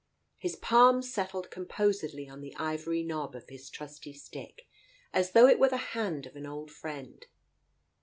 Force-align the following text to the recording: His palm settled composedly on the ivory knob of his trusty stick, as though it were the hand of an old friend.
His 0.39 0.55
palm 0.55 1.03
settled 1.03 1.51
composedly 1.51 2.27
on 2.27 2.41
the 2.41 2.55
ivory 2.57 3.03
knob 3.03 3.35
of 3.35 3.49
his 3.49 3.69
trusty 3.69 4.13
stick, 4.13 4.67
as 5.13 5.33
though 5.33 5.45
it 5.45 5.59
were 5.59 5.69
the 5.69 5.77
hand 5.93 6.25
of 6.25 6.35
an 6.35 6.47
old 6.47 6.71
friend. 6.71 7.27